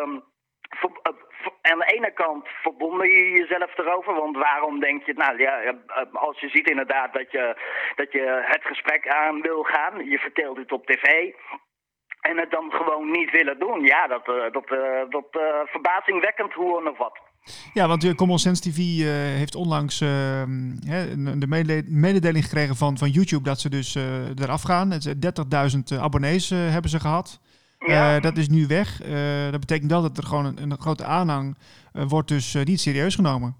[0.00, 0.22] um,
[1.62, 4.14] aan de ene kant verbonden je jezelf erover.
[4.14, 5.74] Want waarom denk je, nou ja,
[6.12, 7.56] als je ziet inderdaad dat je,
[7.96, 11.32] dat je het gesprek aan wil gaan, je vertelt het op tv.
[12.20, 13.84] En het dan gewoon niet willen doen.
[13.84, 14.68] Ja, dat, dat,
[15.08, 15.26] dat
[15.64, 17.18] verbazingwekkend hoe en of wat.
[17.74, 18.76] Ja, want Common Sense TV
[19.36, 20.74] heeft onlangs ehm,
[21.38, 23.94] de mededeling gekregen van, van YouTube dat ze dus
[24.34, 24.92] eraf gaan.
[24.92, 27.40] 30.000 abonnees hebben ze gehad.
[27.78, 28.20] Ja.
[28.20, 29.00] Dat is nu weg.
[29.50, 31.56] Dat betekent wel dat er gewoon een, een grote aanhang
[31.92, 33.56] wordt dus niet serieus genomen.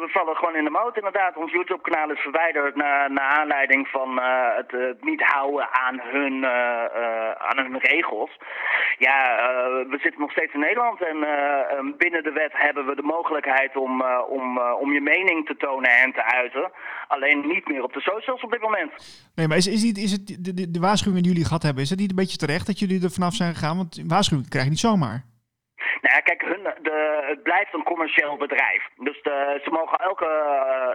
[0.00, 1.36] We vallen gewoon in de moot inderdaad.
[1.36, 6.34] Ons YouTube-kanaal is verwijderd naar, naar aanleiding van uh, het, het, niet houden aan hun,
[7.56, 8.30] hun regels.
[8.98, 9.16] Ja,
[9.92, 11.16] we zitten nog steeds in Nederland en
[11.96, 16.12] binnen de wet hebben we de mogelijkheid om, om, om je mening te tonen en
[16.12, 16.70] te uiten.
[17.08, 18.92] Alleen niet meer op de socials op dit moment.
[19.34, 21.90] Nee, maar is, is, is het de, de, de waarschuwing die jullie gehad hebben, is
[21.90, 23.76] het niet een beetje terecht dat jullie er vanaf zijn gegaan?
[23.76, 25.29] Want waarschuwing krijg je niet zomaar.
[26.00, 28.88] Nou ja, kijk, hun, de, het blijft een commercieel bedrijf.
[28.96, 30.28] Dus de, ze mogen elke,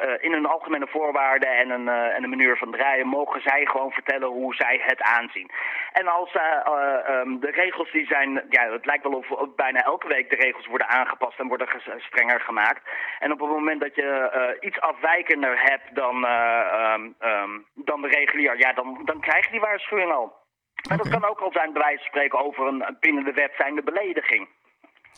[0.04, 3.66] uh, in hun algemene voorwaarden en een, uh, en een manier van draaien, mogen zij
[3.66, 5.52] gewoon vertellen hoe zij het aanzien.
[5.92, 10.08] En als uh, um, de regels die zijn, ja, het lijkt wel of bijna elke
[10.08, 12.82] week de regels worden aangepast en worden strenger gemaakt.
[13.20, 18.58] En op het moment dat je iets afwijkender hebt dan, um, um, dan de regulier,
[18.58, 20.44] ja, dan, dan krijg je die waarschuwing al.
[20.90, 21.12] Maar okay.
[21.12, 23.84] dat kan ook al zijn, bij wijze van spreken, over een binnen de wet zijnde
[23.84, 24.48] belediging.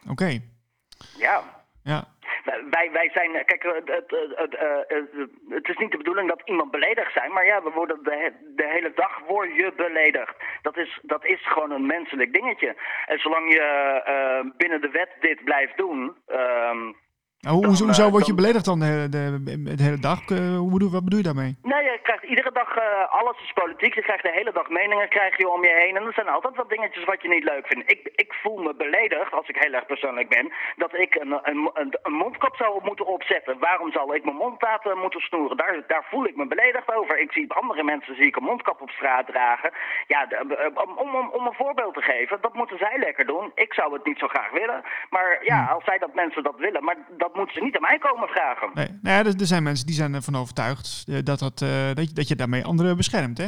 [0.04, 0.12] Oké.
[0.12, 0.42] Okay.
[1.18, 1.44] Ja.
[1.84, 2.04] Ja.
[2.70, 4.58] Wij, wij zijn, kijk, het, het, het,
[5.50, 8.68] het, is niet de bedoeling dat iemand beledigd zijn, maar ja, we worden de, de
[8.68, 10.36] hele dag word je beledigd.
[10.62, 12.76] Dat is, dat is gewoon een menselijk dingetje.
[13.06, 13.66] En zolang je
[14.08, 16.72] uh, binnen de wet dit blijft doen, uh,
[17.40, 19.24] hoe, dan, hoezo uh, word je beledigd dan de, de,
[19.78, 20.30] de hele dag?
[20.30, 21.58] Uh, hoe bedoel, wat bedoel je daarmee?
[21.62, 22.84] Nee, je krijgt iedere dag, uh,
[23.20, 23.94] alles is politiek.
[23.94, 25.96] Je krijgt de hele dag meningen krijg je om je heen.
[25.96, 27.92] En er zijn altijd wat dingetjes wat je niet leuk vindt.
[27.92, 31.70] Ik, ik voel me beledigd, als ik heel erg persoonlijk ben, dat ik een, een,
[31.74, 33.60] een, een mondkap zou moeten opzetten.
[33.60, 35.58] Waarom zal ik mijn mond laten moeten snoeren?
[35.58, 37.20] Daar, daar voel ik me beledigd over.
[37.20, 39.72] Ik zie andere mensen zie ik een mondkap op straat dragen.
[40.08, 40.28] Ja,
[40.74, 43.52] om, om, om een voorbeeld te geven, dat moeten zij lekker doen.
[43.56, 44.84] Ik zou het niet zo graag willen.
[45.10, 47.98] Maar ja, als zij dat mensen dat willen, maar dat moeten ze niet aan mij
[47.98, 48.70] komen vragen.
[48.74, 52.14] Nee, nou ja, er, zijn mensen die zijn ervan overtuigd dat, dat, uh, dat, je,
[52.14, 53.48] dat je daarmee anderen beschermt, hè?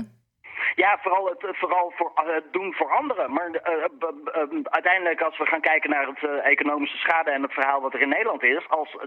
[0.76, 3.34] Ja, vooral het vooral voor, uh, doen voor anderen.
[3.34, 7.94] Maar uh, uiteindelijk, als we gaan kijken naar het economische schade en het verhaal wat
[7.94, 8.98] er in Nederland is, als,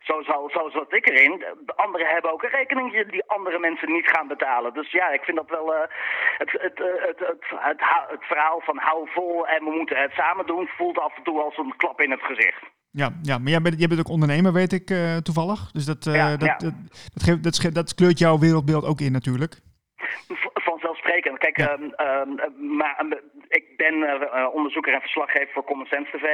[0.00, 4.10] zoals, zoals wat ik erin, de anderen hebben ook een rekening die andere mensen niet
[4.10, 4.74] gaan betalen.
[4.74, 5.74] Dus ja, ik vind dat wel
[6.38, 10.46] het, het, het, het, het, het verhaal van hou vol en we moeten het samen
[10.46, 12.62] doen, voelt af en toe als een klap in het gezicht.
[13.02, 15.70] Ja, ja, maar jij bent, jij bent ook ondernemer, weet ik uh, toevallig.
[15.72, 16.56] Dus dat, uh, ja, dat, ja.
[16.56, 16.74] dat,
[17.14, 19.54] dat, geeft, dat, dat, kleurt jouw wereldbeeld ook in natuurlijk.
[20.68, 21.38] Vanzelfsprekend.
[21.38, 21.72] Kijk, ja.
[21.72, 23.12] um, um, maar, um,
[23.48, 26.24] ik ben uh, onderzoeker en verslaggever voor Common Sense TV.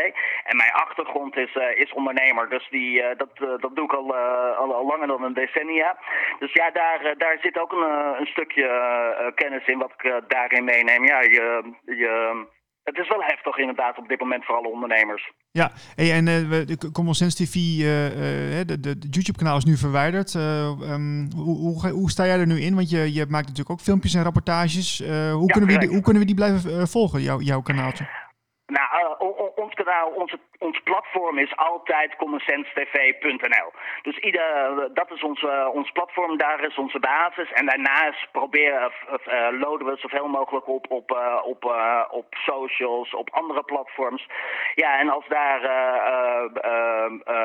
[0.45, 2.49] En mijn achtergrond is, is ondernemer.
[2.49, 4.15] Dus die, dat, dat doe ik al,
[4.57, 5.99] al, al, langer dan een decennia.
[6.39, 11.05] Dus ja, daar, daar zit ook een, een stukje kennis in wat ik daarin meeneem.
[11.05, 11.75] Ja, je...
[11.85, 12.45] je
[12.85, 15.33] het is wel heftig inderdaad op dit moment voor alle ondernemers.
[15.51, 18.05] Ja, hey, en uh, de Common Sense TV, uh,
[18.59, 20.35] uh, de, de, de YouTube-kanaal is nu verwijderd.
[20.35, 22.75] Um, hoe, hoe, hoe, sta jij er nu in?
[22.75, 24.99] Want je, je maakt natuurlijk ook filmpjes en rapportages.
[24.99, 25.09] hoe,
[25.47, 28.22] ja, kunnen we die, hoe kunnen we die blijven volgen, jouw kanaaltje?
[29.63, 33.73] Ons kanaal, onze, ons platform is altijd commonsensetv.nl.
[34.03, 37.53] Dus ieder, dat is ons, ons platform, daar is onze basis.
[37.53, 43.15] En daarnaast proberen, uh, loaden we zoveel mogelijk op op, uh, op, uh, op socials,
[43.15, 44.27] op andere platforms.
[44.75, 45.63] Ja, en als daar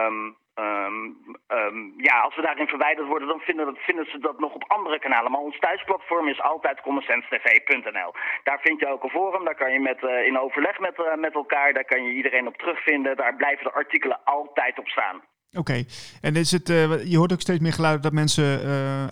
[0.05, 1.17] um, Um,
[1.47, 4.63] um, ja, als we daarin verwijderd worden, dan vinden, dat, vinden, ze dat nog op
[4.67, 5.31] andere kanalen.
[5.31, 8.11] Maar ons thuisplatform is altijd commonsensetv.nl.
[8.43, 11.15] Daar vind je ook een forum, daar kan je met, uh, in overleg met, uh,
[11.15, 13.17] met elkaar, daar kan je iedereen op terugvinden.
[13.17, 15.21] Daar blijven de artikelen altijd op staan.
[15.51, 15.83] Oké,
[16.21, 18.59] en is het, uh, je hoort ook steeds meer geluiden dat mensen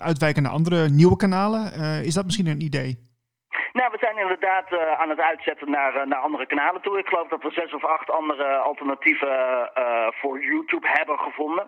[0.00, 1.62] uitwijken naar andere nieuwe kanalen.
[2.04, 3.05] is dat misschien een idee?
[3.78, 6.98] Nou, we zijn inderdaad uh, aan het uitzetten naar, uh, naar andere kanalen toe.
[6.98, 9.28] Ik geloof dat we zes of acht andere alternatieven
[9.78, 11.66] uh, voor YouTube hebben gevonden.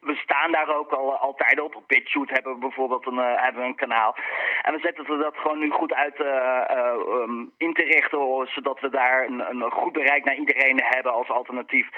[0.00, 1.74] We, staan daar ook al altijd op.
[1.74, 4.16] Op BitChute hebben we bijvoorbeeld een, hebben een kanaal.
[4.62, 9.26] En we zetten dat gewoon nu goed uit um, in te richten, zodat we daar
[9.26, 11.88] een, een, goed bereik naar iedereen hebben als alternatief.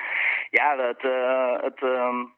[0.50, 1.02] Ja, het,
[1.62, 2.34] het um,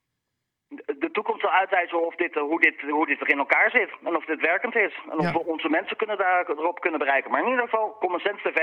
[1.04, 3.90] de toekomst zal uitwijzen of dit, hoe, dit, hoe dit er in elkaar zit.
[4.04, 4.94] En of dit werkend is.
[5.11, 5.33] En of ja.
[5.33, 7.30] we onze mensen kunnen daar, erop kunnen bereiken.
[7.30, 8.61] Maar in ieder geval, Common Sense TV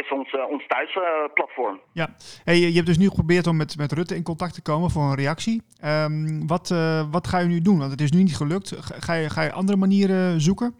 [0.00, 1.74] is ons, uh, ons thuisplatform.
[1.74, 2.08] Uh, ja,
[2.44, 5.02] hey, je hebt dus nu geprobeerd om met, met Rutte in contact te komen voor
[5.02, 5.62] een reactie.
[5.84, 7.78] Um, wat, uh, wat ga je nu doen?
[7.78, 8.74] Want het is nu niet gelukt.
[8.78, 10.74] Ga je, ga je andere manieren zoeken?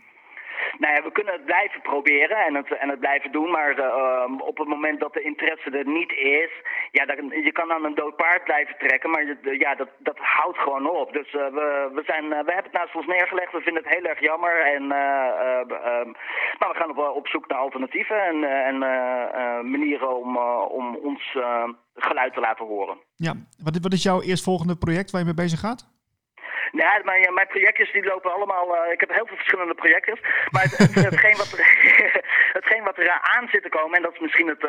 [0.78, 4.46] Nou ja, we kunnen het blijven proberen en het, en het blijven doen, maar uh,
[4.52, 6.50] op het moment dat de interesse er niet is,
[6.90, 10.58] ja, dan, je kan dan een dood paard blijven trekken, maar ja, dat, dat houdt
[10.58, 11.12] gewoon op.
[11.12, 13.92] Dus uh, we, we, zijn, uh, we hebben het naast ons neergelegd, we vinden het
[13.94, 14.86] heel erg jammer, en,
[16.58, 18.78] maar we gaan op, op zoek naar alternatieven en, en
[19.70, 20.36] manieren om,
[20.80, 21.36] om ons
[21.94, 22.96] geluid te laten horen.
[23.16, 25.97] Ja, wat, wat is jouw eerstvolgende project waar je mee bezig gaat?
[26.72, 28.66] Nee, mijn, mijn projectjes die lopen allemaal.
[28.74, 30.20] Uh, ik heb heel veel verschillende projectjes.
[30.50, 31.50] Maar het, het, hetgeen, wat,
[32.58, 34.64] hetgeen wat er aan zit te komen, en dat is misschien het,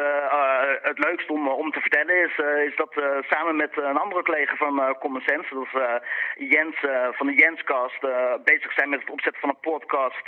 [0.82, 2.36] het leukste om, om te vertellen, is,
[2.70, 2.94] is dat
[3.30, 6.76] samen met een andere collega van Common Sense, dat is Jens
[7.12, 8.02] van de Jenscast,
[8.44, 10.26] bezig zijn met het opzetten van een podcast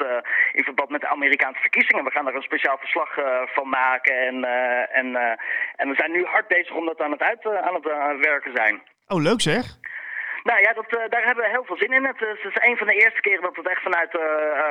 [0.52, 2.04] in verband met de Amerikaanse verkiezingen.
[2.04, 3.10] We gaan daar een speciaal verslag
[3.54, 4.44] van maken en,
[4.92, 5.16] en,
[5.76, 8.82] en we zijn nu hard bezig om dat aan het uit aan het werken zijn.
[9.08, 9.80] Oh, leuk zeg.
[10.44, 12.06] Nou ja, dat, uh, daar hebben we heel veel zin in.
[12.06, 14.22] Het, is een van de eerste keren dat het echt vanuit, uh,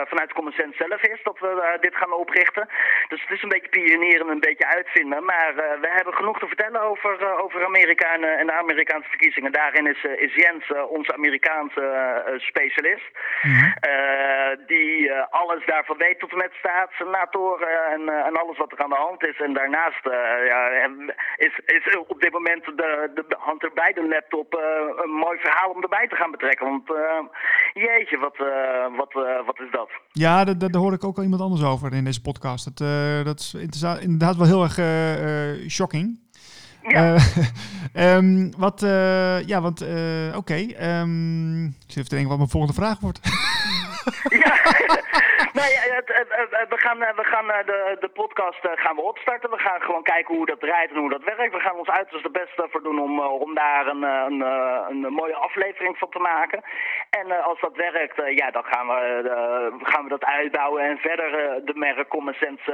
[0.04, 2.68] vanuit Common Sense zelf is dat we dit gaan oprichten.
[3.08, 5.24] Dus het is een beetje pionieren en een beetje uitvinden.
[5.24, 9.52] Maar we hebben genoeg te vertellen over, over Amerika en, en, de Amerikaanse verkiezingen.
[9.52, 11.84] Daarin is, is Jens onze Amerikaanse
[12.36, 13.08] specialist.
[13.42, 13.68] Mhm.
[14.66, 18.88] die alles daarvan weet tot en met staat, senatoren en, en alles wat er aan
[18.88, 19.40] de hand is.
[19.40, 20.04] En daarnaast
[20.44, 20.88] ja,
[21.36, 24.54] is, is op dit moment de, de Hunter Biden laptop
[25.02, 26.66] een mooi verhaal om erbij te gaan betrekken.
[26.66, 26.96] Want uh,
[27.72, 29.90] jeetje, wat, uh, wat, uh, wat is dat?
[30.12, 32.64] Ja, daar, daar hoor ik ook al iemand anders over in deze podcast.
[32.64, 32.88] Dat,
[33.24, 34.78] dat is inderdaad wel heel erg
[35.70, 36.18] shocking.
[36.82, 37.16] Ja.
[38.16, 38.80] um, wat,
[39.46, 40.36] ja, want, oké.
[40.36, 43.20] Okay, um, ehm, ik zit even te denken wat mijn volgende vraag wordt.
[44.28, 44.58] ja.
[45.52, 45.74] Nee,
[46.68, 49.50] we gaan, we gaan de, de podcast gaan we opstarten.
[49.50, 51.54] We gaan gewoon kijken hoe dat draait en hoe dat werkt.
[51.54, 54.40] We gaan ons uiterste best voor doen om, om daar een, een,
[54.90, 56.62] een mooie aflevering van te maken.
[57.10, 61.30] En als dat werkt, ja, dan gaan we, gaan we dat uitbouwen en verder
[61.64, 62.72] de merk Common Sense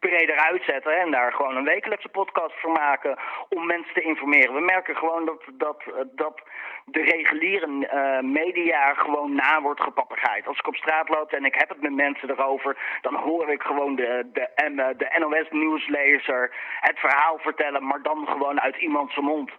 [0.00, 0.98] breder uitzetten.
[0.98, 4.54] En daar gewoon een wekelijkse podcast voor maken om mensen te informeren.
[4.54, 6.42] We merken gewoon dat, dat, dat
[6.90, 10.46] de reguliere media gewoon na wordt gepappergaaid.
[10.46, 13.62] Als ik op straat loop en ik heb het met mensen erover, dan hoor ik
[13.62, 19.50] gewoon de, de, de NOS-nieuwslezer het verhaal vertellen, maar dan gewoon uit iemands mond.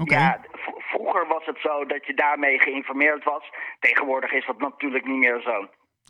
[0.00, 0.18] Okay.
[0.18, 0.40] Ja,
[0.78, 3.50] vroeger was het zo dat je daarmee geïnformeerd was.
[3.80, 5.68] Tegenwoordig is dat natuurlijk niet meer zo.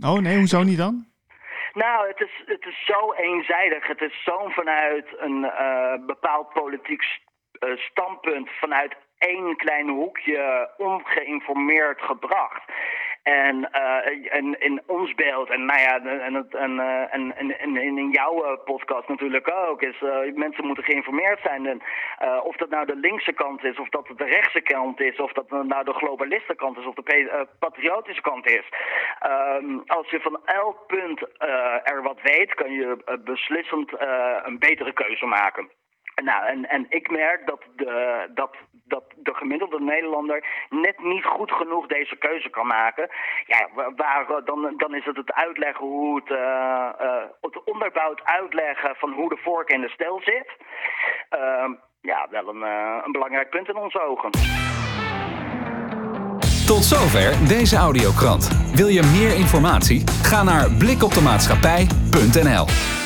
[0.09, 1.07] Oh nee, hoezo niet dan?
[1.73, 3.87] Nou, het is, het is zo eenzijdig.
[3.87, 12.03] Het is zo vanuit een uh, bepaald politiek uh, standpunt, vanuit één klein hoekje ongeïnformeerd
[12.03, 12.63] gebracht.
[13.23, 16.79] En, uh, en in ons beeld, en nou ja, en, en,
[17.11, 20.01] en, en, en in jouw podcast natuurlijk ook, is
[20.35, 21.67] mensen moeten geïnformeerd zijn.
[21.67, 21.83] En,
[22.43, 25.33] of dat nou de linkse kant is, of dat het de rechtse kant is, of
[25.33, 28.65] dat nou de globalistenkant is, of de patriotische kant is.
[29.61, 31.21] Um, als je van elk punt
[31.85, 33.93] er wat weet, kan je beslissend
[34.43, 35.69] een betere keuze maken.
[36.25, 38.57] Nou, en, en ik merk dat de, dat,
[38.89, 43.09] dat de gemiddelde Nederlander net niet goed genoeg deze keuze kan maken.
[43.47, 46.91] Ja, waar, dan, dan is het het uitleggen hoe het, uh,
[47.41, 50.57] het onderbouwd uitleggen van hoe de vork in de stel zit.
[51.31, 51.71] Uh,
[52.01, 52.63] ja, wel een,
[53.05, 54.31] een belangrijk punt in onze ogen.
[56.67, 58.49] Tot zover deze audiokrant.
[58.75, 60.05] Wil je meer informatie?
[60.23, 62.98] Ga naar blikoptemaatschappij.nl